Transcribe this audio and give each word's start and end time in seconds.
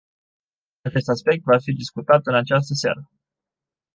Acest 0.89 1.09
aspect 1.13 1.43
va 1.51 1.57
fi 1.67 1.71
discutat 1.81 2.27
în 2.27 2.35
această 2.35 2.73
seară. 2.73 3.09